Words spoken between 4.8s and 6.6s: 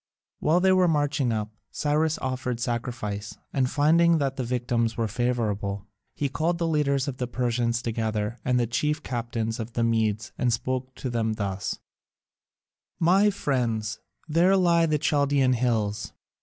were favourable, he called